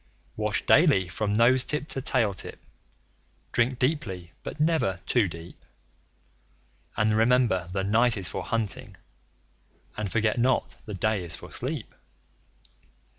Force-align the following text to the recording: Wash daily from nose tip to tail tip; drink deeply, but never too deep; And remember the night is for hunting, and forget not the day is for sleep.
Wash 0.35 0.65
daily 0.65 1.07
from 1.07 1.31
nose 1.31 1.63
tip 1.63 1.87
to 1.89 2.01
tail 2.01 2.33
tip; 2.33 2.59
drink 3.51 3.77
deeply, 3.77 4.31
but 4.41 4.59
never 4.59 4.99
too 5.05 5.27
deep; 5.27 5.63
And 6.97 7.15
remember 7.15 7.69
the 7.71 7.83
night 7.83 8.17
is 8.17 8.27
for 8.27 8.41
hunting, 8.43 8.97
and 9.95 10.11
forget 10.11 10.39
not 10.39 10.75
the 10.87 10.95
day 10.95 11.23
is 11.23 11.35
for 11.35 11.51
sleep. 11.51 11.93